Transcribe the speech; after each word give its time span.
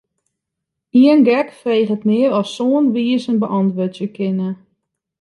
Ien 1.01 1.21
gek 1.27 1.49
freget 1.59 2.03
mear 2.09 2.31
as 2.39 2.49
sân 2.55 2.85
wizen 2.93 3.37
beäntwurdzje 3.41 4.07
kinne. 4.15 4.49